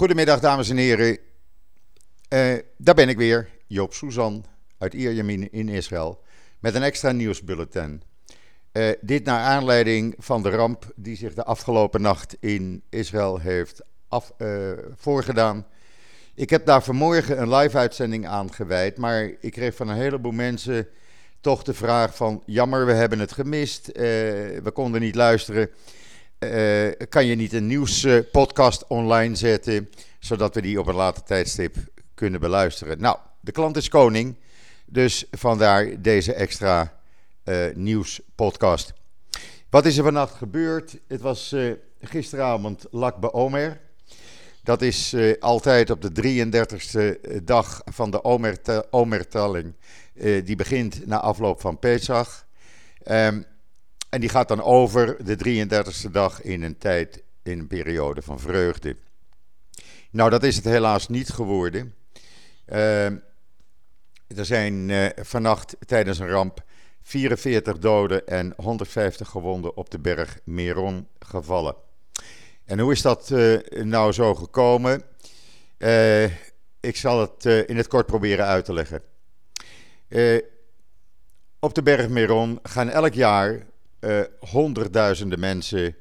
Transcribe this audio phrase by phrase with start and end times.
[0.00, 1.18] Goedemiddag, dames en heren.
[2.28, 4.44] Uh, daar ben ik weer, Joop Suzan
[4.78, 6.22] uit Ierjemien in Israël,
[6.58, 8.02] met een extra nieuwsbulletin.
[8.72, 13.82] Uh, dit naar aanleiding van de ramp die zich de afgelopen nacht in Israël heeft
[14.38, 15.66] uh, voorgedaan.
[16.34, 20.88] Ik heb daar vanmorgen een live-uitzending aan gewijd, maar ik kreeg van een heleboel mensen
[21.40, 22.42] toch de vraag van...
[22.46, 25.70] jammer, we hebben het gemist, we konden niet luisteren...
[26.44, 31.76] Uh, kan je niet een nieuwspodcast online zetten, zodat we die op een later tijdstip
[32.14, 33.00] kunnen beluisteren?
[33.00, 34.36] Nou, de klant is koning,
[34.86, 37.00] dus vandaar deze extra
[37.44, 38.92] uh, nieuwspodcast.
[39.70, 40.98] Wat is er vannacht gebeurd?
[41.08, 43.80] Het was uh, gisteravond Lakbe Omer.
[44.62, 48.24] Dat is altijd op de 33ste dag van de
[48.90, 49.74] Omertelling.
[50.44, 52.46] die begint na afloop van Pesach.
[53.10, 53.46] Um,
[54.10, 58.40] en die gaat dan over de 33ste dag in een tijd, in een periode van
[58.40, 58.96] vreugde.
[60.10, 61.94] Nou, dat is het helaas niet geworden.
[62.66, 63.06] Uh,
[64.26, 66.64] er zijn uh, vannacht tijdens een ramp
[67.02, 71.74] 44 doden en 150 gewonden op de berg Meron gevallen.
[72.64, 75.02] En hoe is dat uh, nou zo gekomen?
[76.80, 79.02] Ik zal het in het kort proberen uit te leggen.
[81.58, 83.66] op de berg Meron gaan elk jaar
[84.00, 85.96] uh, honderdduizenden mensen,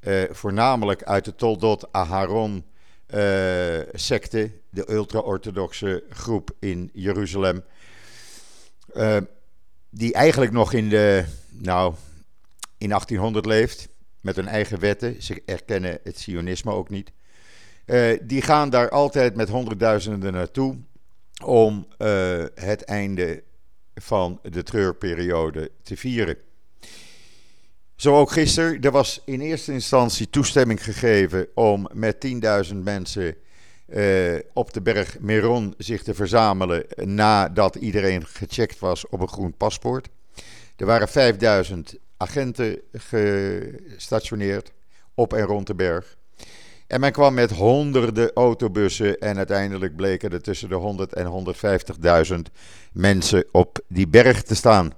[0.00, 2.64] uh, voornamelijk uit de Toldot Aharon
[3.14, 7.64] uh, secte, de ultra-orthodoxe groep in Jeruzalem,
[9.90, 11.94] die eigenlijk nog in de, nou,
[12.78, 13.88] in 1800 leeft,
[14.20, 15.22] met hun eigen wetten.
[15.22, 17.12] Ze erkennen het Sionisme ook niet.
[18.22, 20.76] die gaan daar altijd met honderdduizenden naartoe
[21.44, 21.86] om
[22.54, 23.42] het einde
[23.94, 26.36] van de treurperiode te vieren.
[27.98, 28.80] Zo ook gisteren.
[28.80, 32.26] Er was in eerste instantie toestemming gegeven om met
[32.70, 33.36] 10.000 mensen
[33.88, 39.54] uh, op de berg Meron zich te verzamelen nadat iedereen gecheckt was op een groen
[39.56, 40.08] paspoort.
[40.76, 44.72] Er waren 5000 agenten gestationeerd
[45.14, 46.16] op en rond de berg.
[46.86, 51.54] En men kwam met honderden autobussen en uiteindelijk bleken er tussen de 100 en
[52.30, 52.34] 150.000
[52.92, 54.92] mensen op die berg te staan.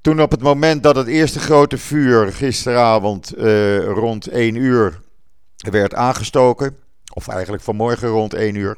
[0.00, 5.00] Toen op het moment dat het eerste grote vuur gisteravond uh, rond 1 uur
[5.56, 6.76] werd aangestoken,
[7.14, 8.76] of eigenlijk vanmorgen rond 1 uur,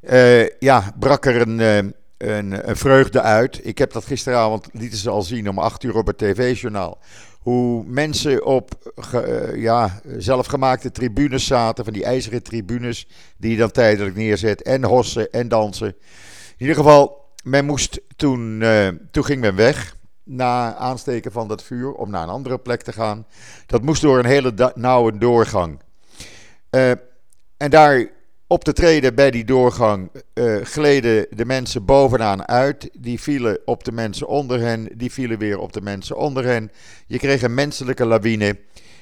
[0.00, 3.60] uh, ja, brak er een, uh, een, een, vreugde uit.
[3.62, 6.98] Ik heb dat gisteravond, lieten ze al zien om 8 uur op het tv-journaal.
[7.40, 8.94] Hoe mensen op
[9.54, 15.30] ja, zelfgemaakte tribunes zaten, van die ijzeren tribunes, die je dan tijdelijk neerzet, en hossen
[15.30, 15.86] en dansen.
[15.86, 15.94] In
[16.58, 18.64] ieder geval, men moest toen,
[19.10, 19.95] toen ging men weg
[20.26, 23.26] na aansteken van dat vuur om naar een andere plek te gaan.
[23.66, 25.80] Dat moest door een hele nauwe doorgang.
[26.70, 26.90] Uh,
[27.56, 28.08] en daar
[28.46, 32.90] op de treden bij die doorgang uh, gleden de mensen bovenaan uit.
[32.92, 34.88] Die vielen op de mensen onder hen.
[34.94, 36.70] Die vielen weer op de mensen onder hen.
[37.06, 38.58] Je kreeg een menselijke lawine.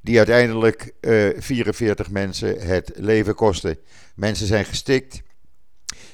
[0.00, 3.78] Die uiteindelijk uh, eh, 44 mensen het leven kostte.
[4.14, 5.22] Mensen zijn gestikt.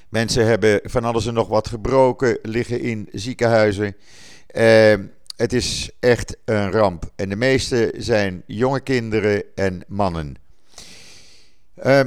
[0.09, 3.97] Mensen hebben van alles en nog wat gebroken, liggen in ziekenhuizen.
[4.53, 4.95] Uh,
[5.37, 7.11] het is echt een ramp.
[7.17, 10.37] En de meeste zijn jonge kinderen en mannen.
[11.85, 12.01] Uh,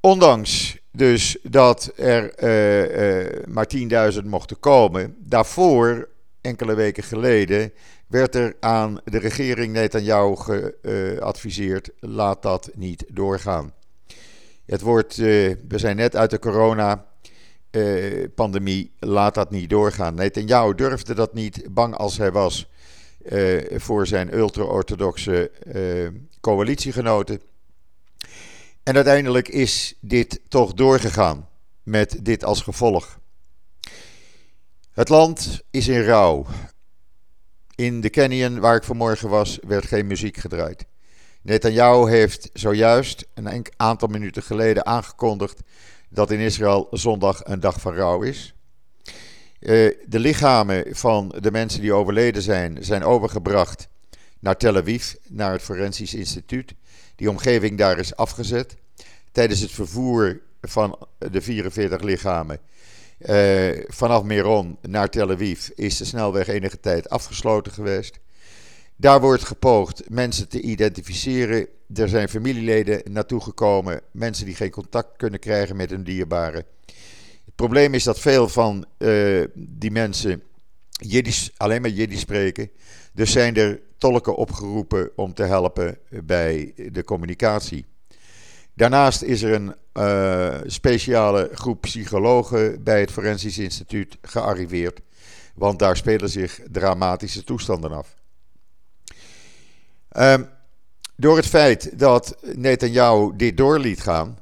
[0.00, 3.66] ondanks dus dat er uh, uh, maar
[4.12, 6.08] 10.000 mochten komen, daarvoor,
[6.40, 7.72] enkele weken geleden,
[8.06, 13.72] werd er aan de regering Netanyahu geadviseerd: laat dat niet doorgaan.
[14.66, 17.06] Het wordt, we zijn net uit de corona
[17.74, 20.14] uh, pandemie, laat dat niet doorgaan.
[20.14, 22.68] Netanyahu durfde dat niet, bang als hij was
[23.32, 27.40] uh, voor zijn ultra-orthodoxe uh, coalitiegenoten.
[28.82, 31.48] En uiteindelijk is dit toch doorgegaan
[31.82, 33.18] met dit als gevolg.
[34.92, 36.46] Het land is in rouw.
[37.74, 40.84] In de canyon waar ik vanmorgen was, werd geen muziek gedraaid.
[41.42, 45.60] Netanyahu heeft zojuist een aantal minuten geleden aangekondigd
[46.14, 48.54] dat in Israël zondag een dag van rouw is.
[49.60, 53.88] Uh, de lichamen van de mensen die overleden zijn, zijn overgebracht
[54.38, 56.74] naar Tel Aviv, naar het Forensisch Instituut.
[57.16, 58.76] Die omgeving daar is afgezet.
[59.32, 62.60] Tijdens het vervoer van de 44 lichamen
[63.18, 68.18] uh, vanaf Meron naar Tel Aviv is de snelweg enige tijd afgesloten geweest.
[68.96, 71.66] Daar wordt gepoogd mensen te identificeren.
[71.94, 76.64] Er zijn familieleden naartoe gekomen, mensen die geen contact kunnen krijgen met hun dierbaren.
[77.44, 80.42] Het probleem is dat veel van uh, die mensen
[80.90, 82.70] Jiddisch, alleen maar Jiddisch spreken.
[83.12, 87.86] Dus zijn er tolken opgeroepen om te helpen bij de communicatie.
[88.74, 95.00] Daarnaast is er een uh, speciale groep psychologen bij het Forensisch Instituut gearriveerd,
[95.54, 98.14] want daar spelen zich dramatische toestanden af.
[100.18, 100.48] Um,
[101.16, 104.38] door het feit dat Netanyahu dit door liet gaan.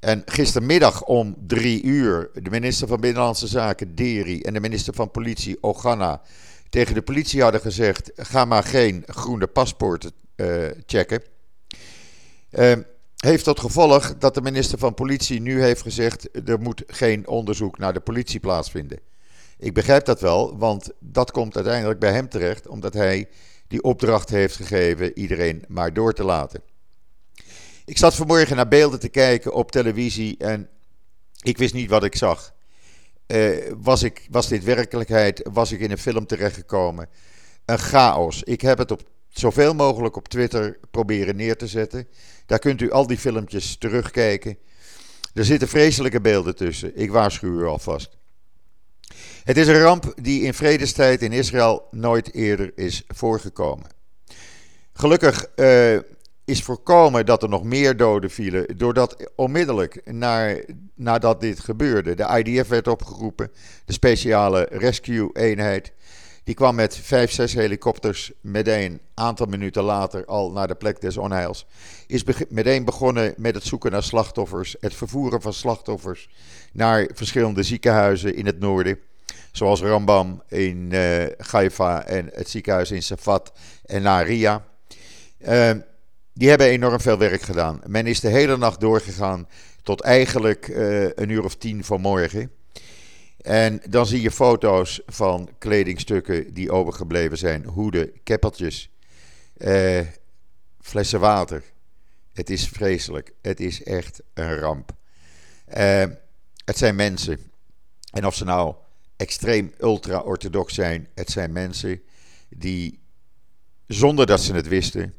[0.00, 5.10] En gistermiddag om drie uur de minister van Binnenlandse Zaken, Deri, en de minister van
[5.10, 6.20] Politie, Ogana,
[6.68, 11.22] tegen de politie hadden gezegd: ga maar geen groene paspoorten uh, checken.
[12.50, 12.72] Uh,
[13.16, 17.78] heeft tot gevolg dat de minister van Politie nu heeft gezegd: er moet geen onderzoek
[17.78, 18.98] naar de politie plaatsvinden.
[19.58, 23.28] Ik begrijp dat wel, want dat komt uiteindelijk bij hem terecht, omdat hij
[23.72, 26.62] die opdracht heeft gegeven iedereen maar door te laten.
[27.84, 30.68] Ik zat vanmorgen naar beelden te kijken op televisie en
[31.42, 32.54] ik wist niet wat ik zag.
[33.26, 35.48] Uh, was, ik, was dit werkelijkheid?
[35.52, 37.08] Was ik in een film terechtgekomen?
[37.64, 38.42] Een chaos.
[38.42, 42.08] Ik heb het op, zoveel mogelijk op Twitter proberen neer te zetten.
[42.46, 44.58] Daar kunt u al die filmpjes terugkijken.
[45.34, 46.96] Er zitten vreselijke beelden tussen.
[46.96, 48.18] Ik waarschuw u alvast.
[49.44, 53.86] Het is een ramp die in vredestijd in Israël nooit eerder is voorgekomen.
[54.92, 55.98] Gelukkig uh,
[56.44, 60.02] is voorkomen dat er nog meer doden vielen, doordat onmiddellijk
[60.94, 63.52] nadat dit gebeurde, de IDF werd opgeroepen,
[63.84, 65.92] de speciale rescue-eenheid.
[66.44, 71.00] Die kwam met vijf, zes helikopters meteen een aantal minuten later al naar de plek
[71.00, 71.66] des onheils.
[72.06, 76.28] Is meteen begonnen met het zoeken naar slachtoffers, het vervoeren van slachtoffers
[76.72, 78.98] naar verschillende ziekenhuizen in het noorden.
[79.52, 83.52] Zoals Rambam in uh, Haifa en het ziekenhuis in Safat
[83.84, 84.64] en Naria.
[85.38, 85.70] Uh,
[86.34, 87.80] die hebben enorm veel werk gedaan.
[87.86, 89.48] Men is de hele nacht doorgegaan
[89.82, 92.50] tot eigenlijk uh, een uur of tien vanmorgen.
[93.42, 97.64] En dan zie je foto's van kledingstukken die overgebleven zijn.
[97.64, 98.90] Hoeden, keppeltjes,
[99.56, 100.00] uh,
[100.80, 101.62] flessen water.
[102.32, 103.32] Het is vreselijk.
[103.40, 104.92] Het is echt een ramp.
[105.76, 106.04] Uh,
[106.64, 107.38] het zijn mensen.
[108.12, 108.74] En of ze nou
[109.16, 111.08] extreem ultra-orthodox zijn.
[111.14, 112.02] Het zijn mensen
[112.48, 113.00] die,
[113.86, 115.14] zonder dat ze het wisten,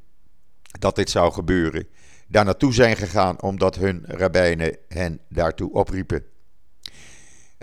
[0.80, 1.88] dat dit zou gebeuren,
[2.28, 6.26] daar naartoe zijn gegaan omdat hun rabbijnen hen daartoe opriepen.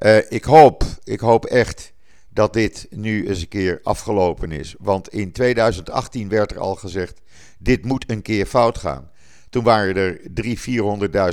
[0.00, 1.92] Uh, ik, hoop, ik hoop echt
[2.28, 4.74] dat dit nu eens een keer afgelopen is.
[4.78, 7.20] Want in 2018 werd er al gezegd:
[7.58, 9.10] dit moet een keer fout gaan.
[9.50, 10.20] Toen waren er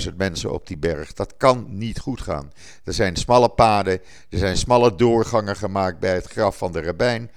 [0.01, 1.13] 300.000, 400.000 mensen op die berg.
[1.13, 2.51] Dat kan niet goed gaan.
[2.83, 7.31] Er zijn smalle paden, er zijn smalle doorgangen gemaakt bij het graf van de rabbijn.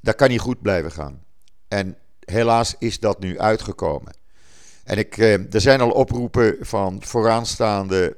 [0.00, 1.22] Dat kan niet goed blijven gaan.
[1.68, 4.12] En helaas is dat nu uitgekomen.
[4.84, 8.16] En ik, eh, er zijn al oproepen van vooraanstaande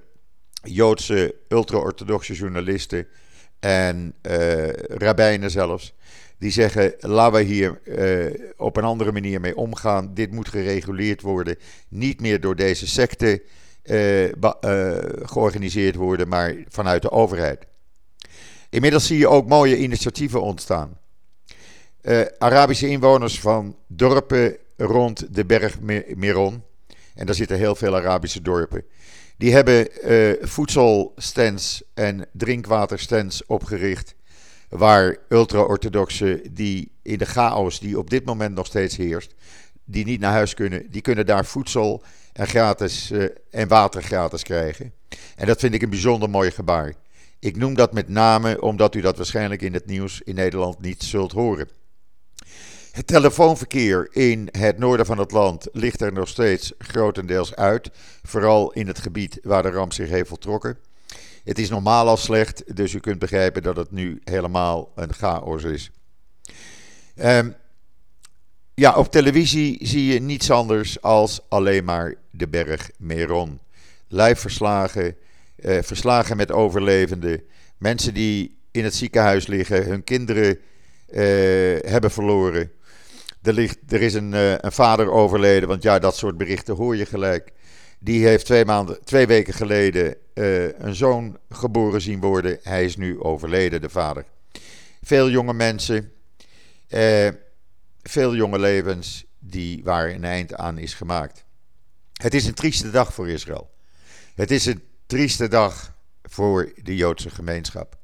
[0.62, 3.06] Joodse ultra-orthodoxe journalisten
[3.60, 5.94] en uh, rabbijnen zelfs
[6.38, 10.14] die zeggen: laten we hier uh, op een andere manier mee omgaan.
[10.14, 11.56] Dit moet gereguleerd worden.
[11.88, 13.42] Niet meer door deze secte
[13.84, 14.32] uh, uh,
[15.22, 17.66] georganiseerd worden, maar vanuit de overheid.
[18.70, 20.98] Inmiddels zie je ook mooie initiatieven ontstaan.
[22.38, 25.80] Arabische inwoners van dorpen rond de berg
[26.14, 26.62] Meron,
[27.14, 28.84] en daar zitten heel veel Arabische dorpen,
[29.42, 29.88] die hebben
[30.40, 34.14] voedselstands en drinkwaterstands opgericht
[34.68, 39.34] waar ultra-orthodoxen die in de chaos die op dit moment nog steeds heerst,
[39.84, 42.02] die niet naar huis kunnen, die kunnen daar voedsel
[42.32, 44.92] en, gratis, uh, en water gratis krijgen.
[45.36, 46.94] En dat vind ik een bijzonder mooi gebaar.
[47.38, 51.02] Ik noem dat met name omdat u dat waarschijnlijk in het nieuws in Nederland niet
[51.02, 51.68] zult horen.
[52.92, 57.90] Het telefoonverkeer in het noorden van het land ligt er nog steeds grotendeels uit,
[58.22, 60.78] vooral in het gebied waar de ramp zich heeft voltrokken.
[61.44, 65.62] Het is normaal al slecht, dus u kunt begrijpen dat het nu helemaal een chaos
[65.62, 65.90] is.
[67.16, 67.54] Um,
[68.74, 73.60] ja, op televisie zie je niets anders als alleen maar de berg Meron.
[74.08, 75.16] Live verslagen,
[75.56, 77.42] eh, verslagen met overlevenden,
[77.78, 80.58] mensen die in het ziekenhuis liggen, hun kinderen
[81.06, 81.20] eh,
[81.90, 82.70] hebben verloren.
[83.42, 86.96] Er, ligt, er is een, uh, een vader overleden, want ja, dat soort berichten hoor
[86.96, 87.52] je gelijk.
[87.98, 92.58] Die heeft twee, maanden, twee weken geleden uh, een zoon geboren zien worden.
[92.62, 94.24] Hij is nu overleden, de vader.
[95.02, 96.12] Veel jonge mensen,
[96.88, 97.28] uh,
[98.02, 101.44] veel jonge levens die, waar een eind aan is gemaakt.
[102.12, 103.70] Het is een trieste dag voor Israël.
[104.34, 107.98] Het is een trieste dag voor de Joodse gemeenschap.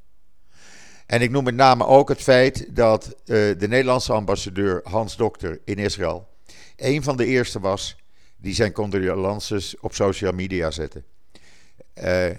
[1.09, 3.15] En ik noem met name ook het feit dat uh,
[3.59, 6.29] de Nederlandse ambassadeur Hans Dokter in Israël
[6.79, 7.97] een van de eerste was
[8.37, 11.03] die zijn condolences op social media zette.
[11.95, 12.31] Uh,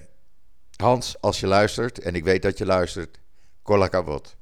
[0.75, 3.19] Hans, als je luistert, en ik weet dat je luistert,
[3.61, 4.35] kolakavot.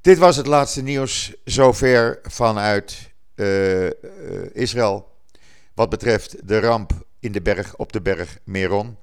[0.00, 3.90] Dit was het laatste nieuws zover vanuit uh,
[4.52, 5.14] Israël.
[5.74, 8.96] wat betreft de ramp in de berg, op de berg Meron.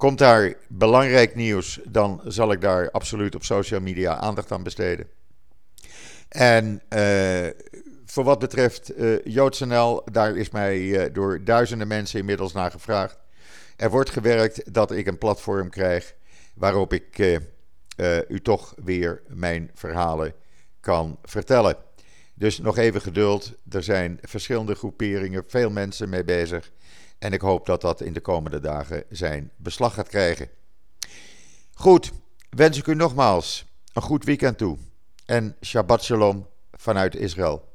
[0.00, 5.08] Komt daar belangrijk nieuws, dan zal ik daar absoluut op social media aandacht aan besteden.
[6.28, 7.46] En uh,
[8.04, 13.18] voor wat betreft uh, JoodsNL, daar is mij uh, door duizenden mensen inmiddels naar gevraagd.
[13.76, 16.14] Er wordt gewerkt dat ik een platform krijg
[16.54, 17.38] waarop ik
[18.28, 20.34] u toch weer mijn verhalen
[20.80, 21.76] kan vertellen.
[22.34, 23.52] Dus nog even geduld.
[23.70, 26.70] Er zijn verschillende groeperingen, veel mensen mee bezig.
[27.20, 30.48] En ik hoop dat dat in de komende dagen zijn beslag gaat krijgen.
[31.74, 32.12] Goed,
[32.50, 34.78] wens ik u nogmaals een goed weekend toe.
[35.26, 37.69] En Shabbat Shalom vanuit Israël.